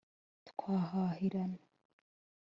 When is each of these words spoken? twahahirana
twahahirana 0.49 1.59